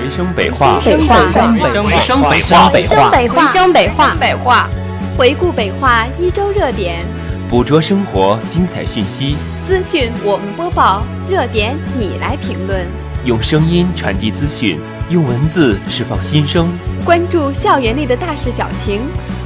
[0.00, 2.70] 回声北话，回声北话，回声北话。
[2.70, 4.70] 北话，北话，回声北话，北话，
[5.18, 7.04] 回顾北话一周热点，
[7.50, 12.86] 捕捉生活精彩讯息，资讯我们播报，热点你来评论，
[13.26, 16.70] 用声音传递资讯，用文字释放心声，
[17.04, 19.02] 关注校园内的大事小情，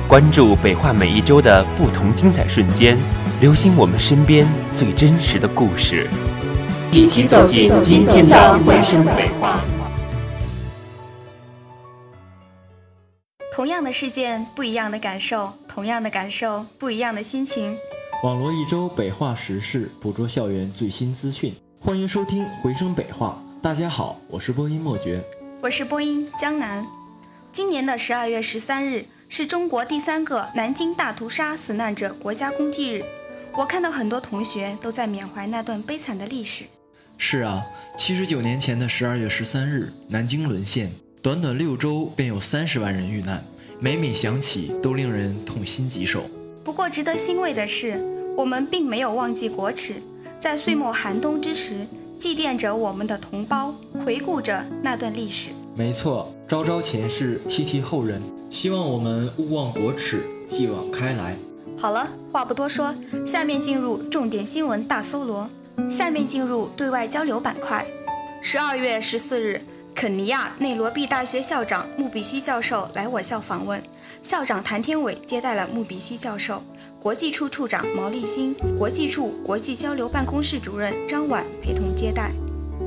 [0.07, 2.97] 关注北化每一周的不同精彩瞬间，
[3.41, 6.09] 留心我们身边最真实的故事，
[6.93, 9.59] 一起走进今天的回声北话。
[13.65, 17.75] 同样的事件，不一样的感受；同样的感受，不一样的心情。
[18.23, 21.51] 网罗一周北化时事，捕捉校园最新资讯。
[21.81, 23.43] 欢迎收听《回声北化》。
[23.63, 25.25] 大家好，我是播音莫觉，
[25.63, 26.87] 我是播音江南。
[27.53, 33.03] 今年的十二月十三日是中国第三个南京大屠杀死难者国家公祭日。
[33.57, 36.67] 我看到很多同学都在缅怀那段悲惨的历史。
[37.17, 37.65] 是啊，
[37.97, 43.43] 七十九年前的十二月十三日，南京沦陷，短短六周便有三十万人遇难，
[43.81, 46.25] 每每想起都令人痛心疾首。
[46.63, 48.03] 不过，值得欣慰的是，
[48.37, 49.95] 我们并没有忘记国耻，
[50.39, 51.87] 在岁末寒冬之时，
[52.19, 55.51] 祭奠着我们的同胞，回顾着那段历史。
[55.77, 61.37] 没错，昭昭前世，惕惕后人，希望我们勿忘国耻，继往开来。
[61.77, 62.95] 好了，话不多说，
[63.27, 65.51] 下面进入重点新闻大搜罗。
[65.91, 67.85] 下面进入对外交流板块。
[68.41, 69.61] 十二月十四日，
[69.95, 73.81] 肯尼亚内罗毕大学校长穆比西教授来我校访问，
[74.23, 76.61] 校长谭天伟接待了穆比西教授，
[77.01, 82.33] 国际处处长毛立新、国际处国际交流办公室主任张婉陪同接待。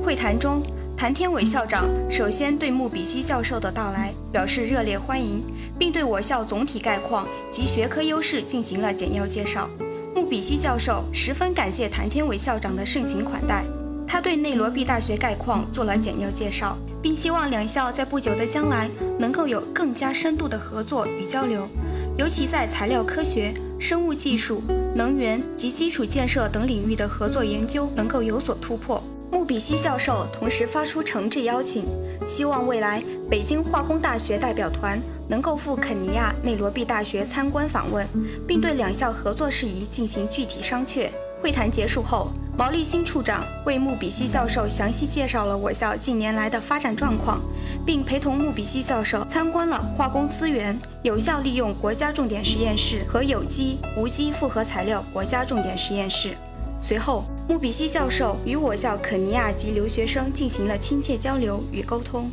[0.04, 0.62] 会谈中，
[0.98, 5.42] 谭天伟校长首先对穆比西教授的到来表示热烈欢迎，
[5.78, 9.68] 并对我校总体概况及学科优势进行了简要介绍。
[10.14, 13.64] 穆比西教授十分感谢谭天伟校长的盛情款待，
[14.08, 21.68] 他对内罗毕大学概况做了简要介绍，并希望两校在不久的将来能够有更加深度的合作与交流，
[22.16, 24.62] 尤其在材料科学、生物技术、
[24.94, 29.04] 能源及基础建设等领域的合作研究能够有所突破。
[29.30, 31.84] 穆比西教授同时发出诚挚邀请，
[32.26, 34.98] 希望未来北京化工大学代表团
[35.28, 38.06] 能够赴肯尼亚内罗毕大学参观访问，
[38.46, 41.10] 并对两校合作事宜进行具体商榷。
[41.40, 47.40] 会谈结束后，毛立新处长为穆比西教授详细介绍了我校近年来的发展状况，
[47.86, 56.36] 并陪同穆比西教授参观了化工资源有效利用国家重点实验室和有机、无机复合材料国家重点实验室。
[56.80, 62.28] 随后，穆比西教授与我校肯尼亚籍留学生进行了亲切交流与沟通。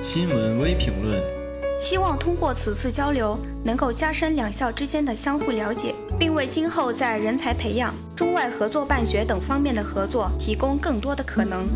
[0.00, 1.20] 新闻微评论，
[1.84, 11.68] 希望通过此次交流，能够加深两校之间的相互了解，并为今后在人才培养、中外合作办学等方面的合作提供更多的可能。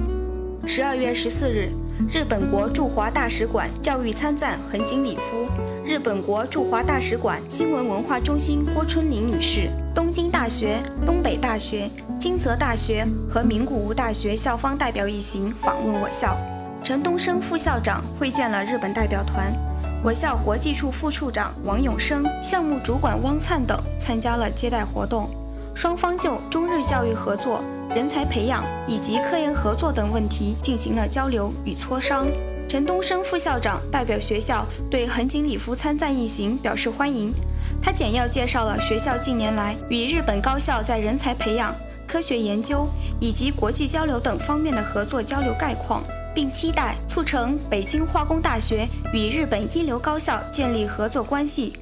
[0.67, 1.69] 十二月十四日，
[2.11, 5.47] 日本国驻华大使馆教育参赞横井礼夫，
[5.85, 16.35] 日本国驻华大使馆新闻文化中心郭春玲女士，东京大学、东北大学、金泽大学和名古屋大学校方代表一行访问我校。
[16.83, 19.53] 陈东升副校长会见了日本代表团，
[20.01, 25.29] 我校国际处副处长王永生、项目主管汪灿等参加了接待活动，
[25.75, 32.29] 双方就中日教育合作、人才培养以及科研合作等问题进行了交流与磋商。
[32.69, 37.35] 陈东升副校长代表学校对横井礼夫参赞一行表示欢迎，
[37.83, 41.75] 他简要介绍了学校近年来与日本高校在人才培养、
[42.07, 42.87] 科学研究
[43.19, 46.05] 以及国际交流等方面的合作交流概况。
[46.35, 51.73] 并期待促成北京化工大学与日本一流高校建立合作关系。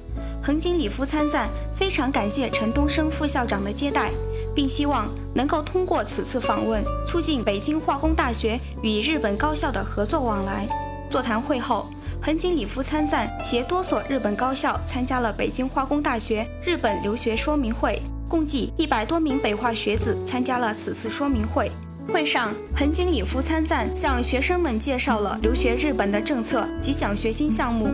[0.41, 4.11] 横井礼夫参赞，非常感谢陈东升副校长的接待，
[4.55, 10.67] 并希望能够通过此次访问，促进北京化工大学与日本高校的合作往来。
[11.09, 11.89] 座谈会后，
[12.21, 21.71] 横井礼夫参赞携多所日本高校参加了北京化工大学日本留学说明会，共计一百多名北化学子参加了此次说明会。
[22.11, 27.89] 会上，横井礼夫参赞向学生们介绍了留学日本的政策及奖学金项目。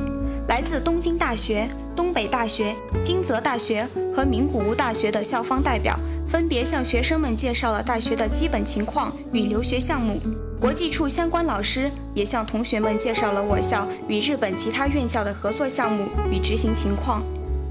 [0.47, 10.19] 来自东京大学、东北大学、金泽大学和名古屋大学的校方代表，分别向学生们介绍了大学的基本情况与留学项目。
[10.59, 17.23] 国际处相关老师也向同学们介绍了我校与日本其他院校的合作项目与执行情况。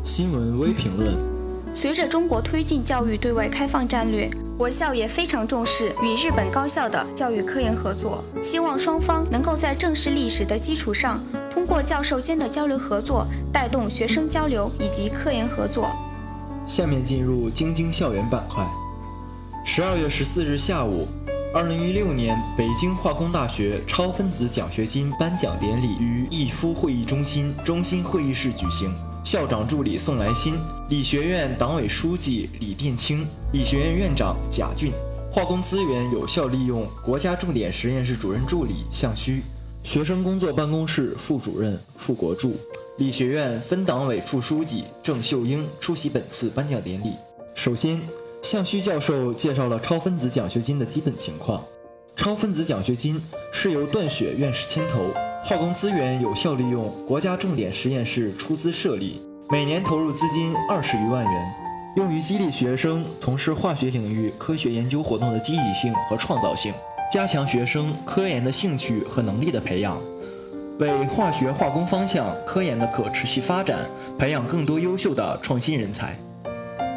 [0.02, 1.16] 新闻微评论，
[1.72, 4.28] 随着中国推进教育对外开放战略。
[4.62, 11.20] 我校也非常重视与日本高校的教育科研合作，希望双方能够在正视历史的基础上，
[11.50, 15.90] 通过教授间的交流合作，带动学生交流以及科研合作。
[16.64, 18.64] 下面进入京津校园板块。
[19.64, 21.08] 十二月十四日下午，
[21.52, 28.94] 二零一六年，北京化工大学超分子奖学金颁奖典礼于逸夫会议中心中心会议室举行。
[29.24, 30.58] 校长助理宋来新，
[30.88, 34.92] 理学院党委书记李殿清，理学院院长贾俊，
[35.30, 39.42] 化工资源有效利用国家重点实验室主任助理向虚，
[39.82, 42.56] 学生工作办公室副主任傅国柱，
[42.98, 47.12] 理学院分党委副书记郑秀英出席本次颁奖典礼。
[47.54, 48.00] 首先。
[48.42, 51.64] 向虚教授介绍了超分子奖学金的基本情况。
[52.16, 53.22] 超分子奖学金
[53.52, 54.98] 是由段雪院士牵头，
[55.44, 61.54] 化工资源有效利用国家重点实验室出资设立，每年投入资金二十余万元，
[61.96, 66.72] 用于激励学生从事化学领域科学研究活动的积极性和创造性，
[67.10, 70.00] 加强学生科研的兴趣和能力的培养，
[70.78, 73.80] 为化学化工方向科研的可持续发展
[74.16, 76.16] 培养更多优秀的创新人才。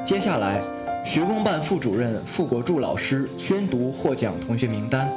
[0.05, 0.61] 接下来。
[1.03, 5.07] 学工办副主任傅国柱老师宣读获奖同学名单，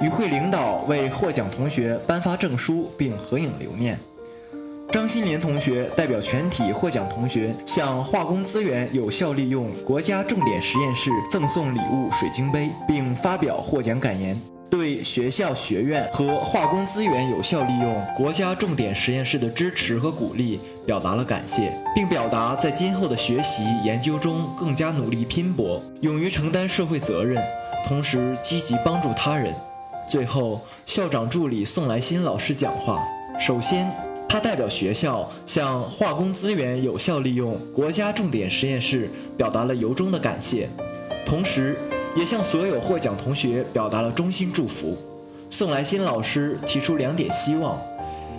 [0.00, 3.98] 与会领导为获奖同学颁发证书并合影留念。
[4.92, 14.40] 张新莲同学代表全体获奖同学向化工资源有效利用国家重点实验室赠送礼物水晶杯，并发表获奖感言。
[14.68, 27.42] 对学校、学院和化工资源有效利用国家重点实验室的支持和鼓励表达了感谢，并表达在今后的学习研究中更加努力拼搏，勇于承担社会责任，
[27.86, 29.54] 同时积极帮助他人。
[30.06, 33.04] 最后，校长助理宋来新老师讲话。
[33.38, 33.90] 首先，
[34.28, 40.68] 他代表学校向化工资源有效利用国家重点实验室表达了由衷的感谢，
[41.24, 41.78] 同时。
[42.16, 44.96] 也向所有获奖同学表达了衷心祝福。
[45.50, 47.78] 宋来新老师提出两点希望：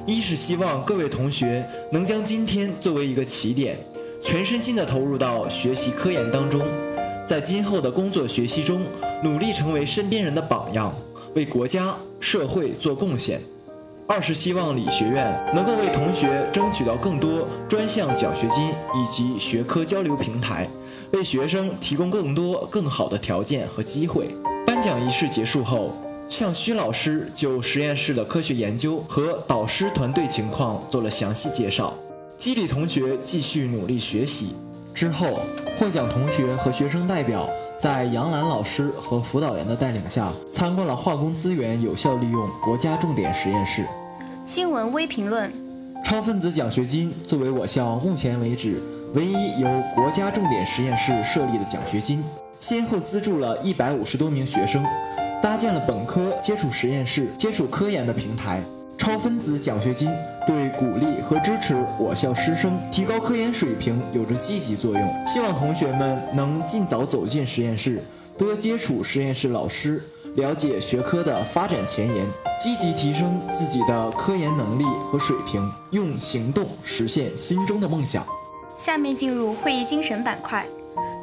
[0.07, 3.77] 一是希望各位同学能将今天作为一个起点，
[4.19, 6.59] 全身心地投入到学习科研当中，
[7.27, 8.81] 在今后的工作学习中
[9.23, 10.95] 努力成为身边人的榜样，
[11.35, 13.39] 为国家社会做贡献；
[14.07, 20.69] 二是希望理学院能够为同学争取到更多专项奖学金以及学科交流平台。
[21.11, 24.29] 为学生提供更多更好的条件和机会。
[24.65, 25.93] 颁奖仪式结束后，
[26.27, 31.93] 向虚老师就实验室的科学研究和导师团队情况做了详细介绍，
[32.37, 34.55] 激励同学继续努力学习。
[34.93, 35.39] 之后，
[35.77, 43.85] 获奖同学和学生代表在杨澜老师和辅导员的带领下，参观了化工资源有效利用国家重点实验室。
[44.45, 45.53] 新闻微评论：
[46.03, 48.81] 超分子奖学金作为我校目前为止。
[49.13, 52.23] 唯一由国家重点实验室设立的奖学金，
[52.57, 54.83] 先后资助了一百五十多名学生，
[55.39, 58.63] 搭建了本科接触实验室、接触科研的平台。
[59.07, 60.13] 超分子奖学金
[60.45, 65.25] 对鼓励和支持我校师生提高科研水平有着积极作用。
[65.25, 68.03] 希望同学们能尽早走进实验室，
[68.37, 70.03] 多接触实验室老师，
[70.35, 72.25] 了解学科的发展前沿，
[72.59, 78.27] 积极提升自己的科研能力和水平，用行动实现心中的梦想。
[78.75, 80.65] 下面进入会议精神板块。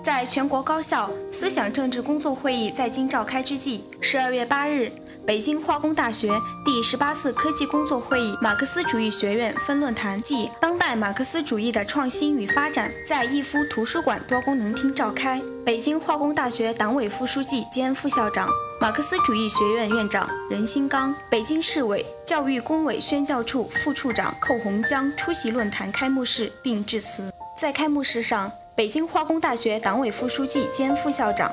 [0.02, 4.92] 在全国高校思想政治工作会议在京召开之际，十二月八日，
[5.26, 6.30] 北京化工大学
[6.66, 15.40] 第十八次科技工作会议马克思主义学院分论坛暨当代马克思主义的创新与发展在逸夫图书馆多功能厅召开。
[15.64, 27.32] 北京化工大学党委副书记兼副校长、马克思主义学院院长任新刚，北京市委教育工委宣教处副处长寇洪江出席论坛开幕式并致辞。
[27.56, 31.48] 在开幕式上，北京化工大学党委副书记兼副校长、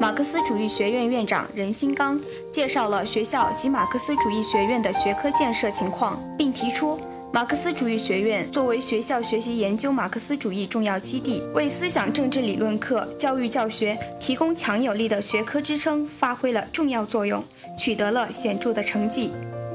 [0.00, 6.98] 马克思主义学院院长任新刚介绍了学校及马克思主义学院的学科建设情况，并提出，
[7.32, 17.44] 马克思主义学院作为学校学习研究马克思主义重要基地，为思想政治理论课教育教学提供强有力的学科支撑，发挥了重要作用，
[17.78, 19.30] 取得了显著的成绩。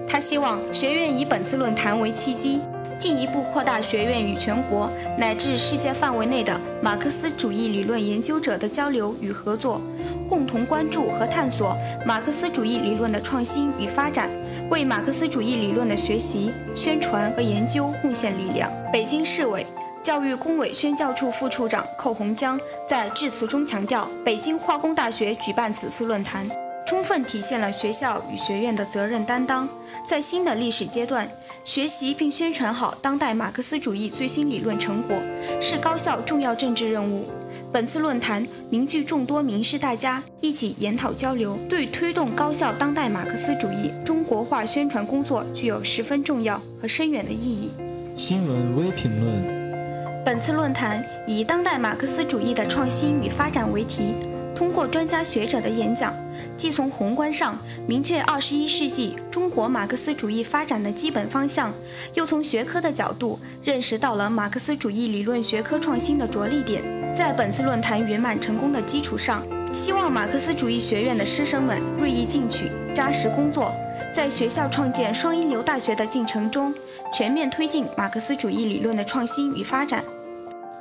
[0.05, 2.59] 他希望学院以本次论坛为契机。
[2.99, 9.81] 进一步扩大学院与全国乃至世界范围内的马克思主义理论研究者的交流与合作，
[10.27, 11.75] 共同关注和探索
[12.05, 14.29] 马克思主义理论的创新与发展，
[14.69, 18.69] 为马克思主义理论的学习、宣传和研究贡献力量。
[18.91, 19.65] 北京市委
[20.03, 26.49] 教育工委宣教处副处长寇洪江在致辞中强调，北京化工大学举办此次论坛，
[26.85, 29.69] 充分体现了学校与学院的责任担当，
[30.05, 31.29] 在新的历史阶段。
[31.69, 35.15] 学习并宣传好当代马克思主义最新理论成果，
[35.61, 37.27] 是高校重要政治任务。
[37.71, 47.69] 本次论坛凝聚众多名师大家一起研讨交流，对推动高校当代马克思主义中国化宣传工作具有十分重要和深远的意义。
[48.15, 54.15] 新闻微评论：本次论坛以“当代马克思主义的创新与发展”为题。
[54.59, 56.13] 通过专家学者的演讲，
[56.57, 61.73] 既从宏观上明确二十一世纪中国马克思主义发展的基本方向，
[62.13, 66.83] 又从学科的角度认识到了马克思主义理论学科创新的着力点。
[67.15, 69.41] 在本次论坛圆满成功的基础上，
[69.73, 73.73] 希望马克思主义学院的师生们锐意进取、扎实工作，
[74.13, 76.75] 在学校创建双一流大学的进程中，
[77.13, 80.03] 全面推进马克思主义理论的创新与发展。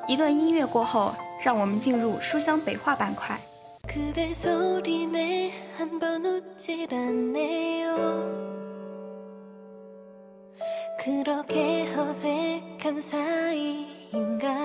[0.08, 3.38] 一段音乐过后，让我们进入书香北化板块。
[3.88, 7.88] 그대 소리내 한번 웃질 않네요.
[11.00, 14.58] 그렇게 어색한 사이인가요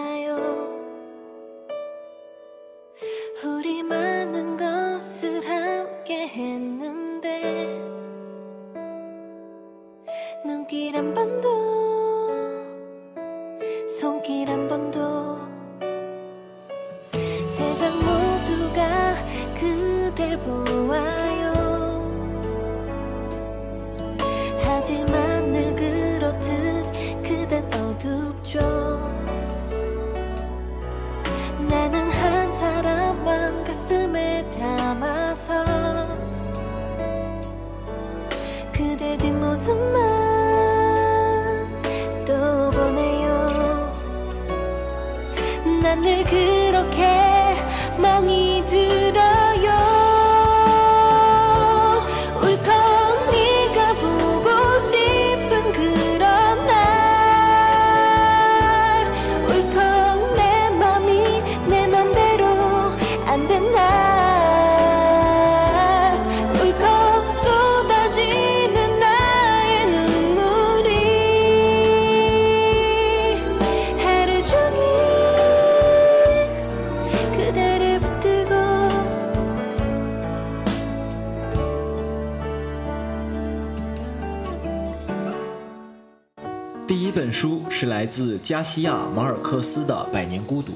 [88.23, 90.71] 自加西亚·马尔克斯的《百年孤独》。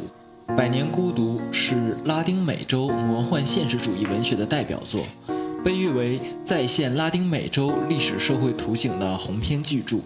[0.58, 5.06] 《百年孤独》是拉丁美洲魔幻现实主义文学的代表作，
[5.64, 10.00] 被誉为再现拉丁美洲历史社会图景的鸿篇巨著。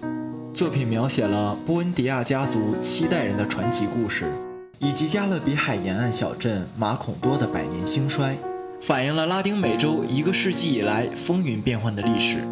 [0.54, 4.32] 作品描写了波恩迪亚家族七代人的传奇故事，
[4.78, 8.38] 以及加勒比海沿岸小镇马孔多的百年兴衰，
[8.80, 12.48] 反映了拉丁美洲一个世纪以来风云变幻的历史。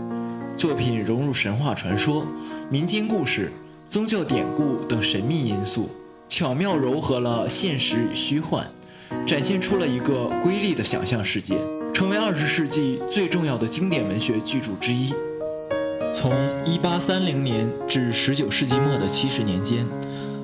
[0.57, 2.25] 作品融入神话传说、
[2.71, 3.51] 民间故事、
[3.89, 5.89] 宗教典故等神秘因素，
[6.27, 8.71] 巧妙糅合了现实与虚幻，
[9.25, 11.55] 展现出了一个瑰丽的想象世界，
[11.91, 15.11] 成为二十世纪最重要的经典文学巨著之一。
[16.13, 16.31] 从
[16.65, 19.87] 1830年至19世纪末的七十年间，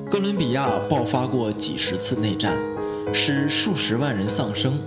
[0.09, 2.57] 哥伦比亚爆发过几十次内战，
[3.13, 4.81] 使数十万人丧生。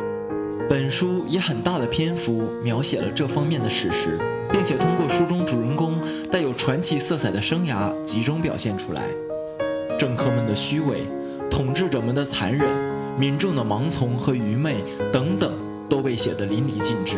[0.69, 4.19] 本书以很大的篇幅描写了这方面的史实，
[4.52, 6.00] 并且通过书中主人公
[6.31, 9.02] 带有传奇色彩的生涯集中表现出来。
[9.99, 11.07] 政客们的虚伪、
[11.50, 12.69] 统治者们的残忍、
[13.19, 14.76] 民众的盲从和愚昧
[15.12, 15.52] 等等，
[15.88, 17.17] 都被写得淋漓尽致。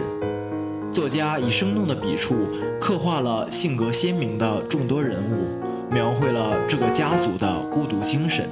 [0.92, 2.34] 作家以生动的笔触
[2.80, 8.48] 刻画了性格鲜明的众多人物，描绘了这个家族的孤独精神。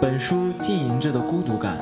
[0.00, 1.76] 本书浸淫着的孤独感，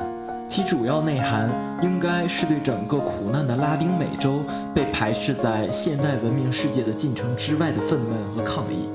[0.57, 1.51] 其主要内涵
[1.83, 8.89] 应该是对整个苦难的拉丁美洲被排斥在现代文明世界的进程之外的愤懑和抗议，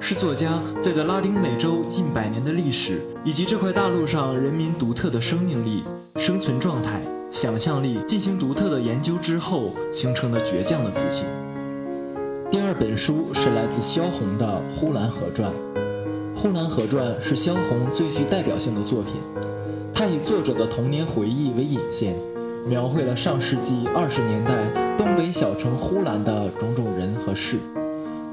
[0.00, 5.84] 是作家在对拉丁美洲近百年的历史以及这块大陆上人民独特的生命力、
[6.16, 7.00] 生存状态。
[7.30, 11.26] 想象力进行独特的研究之后形成的倔强的自信。
[12.50, 15.48] 第二本书是来自萧红的《呼兰河传》。
[16.44, 19.14] 《呼兰河传》是萧红最具代表性的作品，
[19.94, 22.18] 它以作者的童年回忆为引线，
[22.66, 24.52] 描绘了上世纪二十年代
[24.98, 27.56] 东北小城呼兰的种种人和事。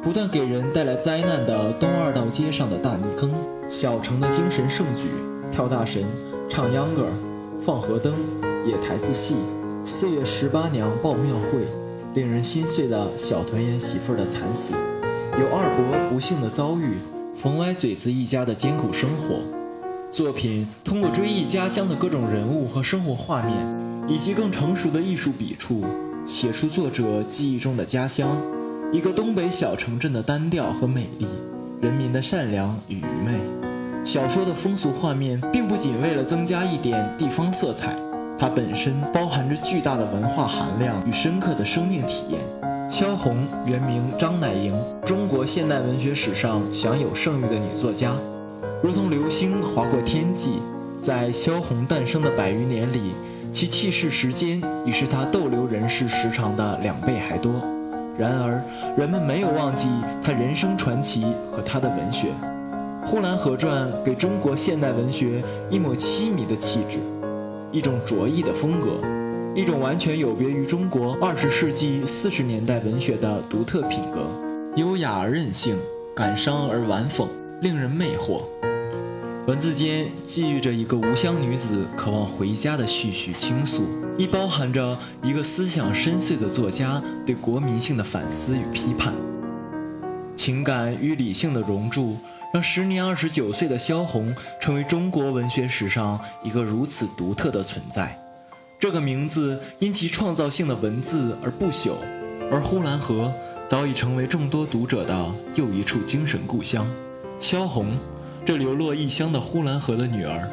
[0.02, 3.32] 不断给人带来灾难的东二道街上的大泥坑，
[3.70, 5.08] 小城的精神盛举，
[5.50, 6.04] 跳大神，
[6.50, 7.06] 唱秧歌，
[7.62, 8.14] 放河灯。
[8.66, 9.38] 野台子戏，
[9.86, 11.66] 四月十八娘报庙会，
[12.14, 14.74] 令人心碎的小团圆媳妇的惨死，
[15.40, 16.98] 有二伯不幸的遭遇，
[17.42, 19.40] 冯歪嘴子一家的艰苦生活。
[20.12, 23.58] 作品通过追忆家乡的各种人物和生活画面，
[24.08, 25.84] 以及更成熟的艺术笔触，
[26.24, 28.40] 写出作者记忆中的家乡，
[28.94, 31.26] 一个东北小城镇的单调和美丽，
[31.82, 33.42] 人民的善良与愚昧。
[34.04, 37.96] 小说的风俗画面并不仅为了增加一点地方色彩。
[38.38, 42.40] 它本身包含着巨大的文化含量与深刻的生命体验。
[42.92, 48.14] 萧红原名张乃莹，中国现代文学史上享有盛誉的女作家，
[48.84, 50.62] 如同流星划过天际。
[51.02, 53.14] 在萧红诞生的百余年里，
[53.50, 57.64] 其气势时间已是他逗留人世时长的两倍还多。
[58.18, 58.62] 然而，
[58.98, 59.88] 人们没有忘记
[60.22, 62.28] 她人生传奇和她的文学，
[63.08, 67.00] 《呼兰河传》给中国现代文学一抹凄迷的气质，
[67.72, 68.90] 一种卓异的风格，
[69.54, 74.26] 一种完全有别于中国二十世纪四十年代文学的独特品格，
[74.78, 75.78] 优雅而任性，
[76.16, 77.28] 感伤而婉讽，
[77.62, 78.44] 令人魅惑。
[79.48, 89.14] 文字间寄寓着一个无乡女子渴望回家的絮絮倾诉，亦包含着一个思想深邃的作家对国民性的反思与批判。
[90.38, 92.16] 情感与理性的熔铸，
[92.54, 98.18] 让时年二十九岁的萧红成为中国文学史上一个如此独特的存在。
[98.82, 101.92] 这个名字因其创造性的文字而不朽，
[102.52, 103.32] 而呼兰河
[103.68, 106.92] 早已成为众多读者的又一处精神故乡。
[107.40, 107.96] 萧红。
[108.44, 110.50] 这流落异乡的呼兰河的女儿，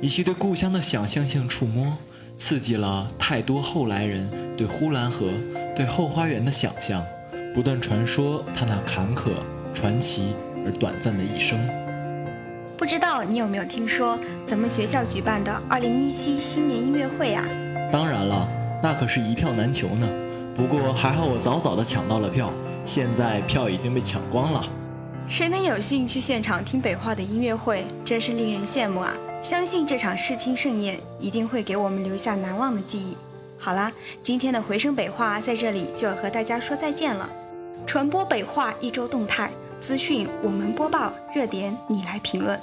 [0.00, 1.92] 以其对故乡的想象性触摸，
[2.38, 5.26] 刺激了太多后来人对呼兰河、
[5.76, 7.04] 对后花园的想象，
[7.54, 9.32] 不断传说她那坎坷、
[9.74, 11.60] 传奇而短暂的一生。
[12.78, 17.46] 不知道你有没有听说咱们学校举办的2017新年音乐会呀？
[17.90, 18.48] 当然了，
[18.82, 20.08] 那可是一票难求呢。
[20.54, 22.52] 不过还好我早早的抢到了票，
[22.84, 24.64] 现在票已经被抢光了。
[25.28, 29.12] 谁能有幸去现场听北化的音乐会，真是令人羡慕啊！
[29.42, 33.16] 相信这场视听盛宴一定会给我们留下难忘的记忆。
[33.58, 37.28] 好啦，今天的回声北化在这里就要和大家说再见了。
[37.86, 39.50] 传播北化一周动态
[39.80, 42.58] 资讯，我们播报热点，你来评论。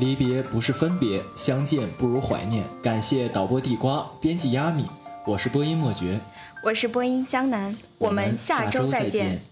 [0.00, 2.66] 离别不是分别，相见不如怀念。
[2.82, 4.86] 感谢导播地瓜，编辑亚米，
[5.26, 6.18] 我是播音莫觉，
[6.64, 9.42] 我是播音江南，我们下周再见。